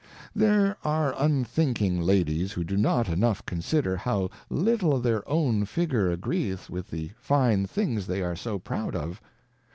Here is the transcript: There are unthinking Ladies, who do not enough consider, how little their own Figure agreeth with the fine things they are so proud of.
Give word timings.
There 0.35 0.77
are 0.83 1.13
unthinking 1.15 2.01
Ladies, 2.01 2.53
who 2.53 2.63
do 2.63 2.75
not 2.75 3.07
enough 3.07 3.45
consider, 3.45 3.95
how 3.97 4.31
little 4.49 4.99
their 4.99 5.21
own 5.29 5.63
Figure 5.65 6.09
agreeth 6.09 6.71
with 6.71 6.89
the 6.89 7.11
fine 7.19 7.67
things 7.67 8.07
they 8.07 8.23
are 8.23 8.35
so 8.35 8.57
proud 8.57 8.95
of. 8.95 9.21